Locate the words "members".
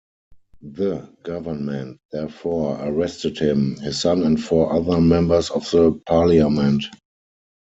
4.99-5.51